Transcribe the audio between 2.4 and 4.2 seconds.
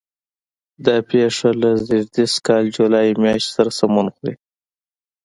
کال جولای میاشتې سره سمون